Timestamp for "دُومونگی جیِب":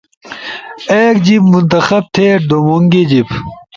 2.47-3.29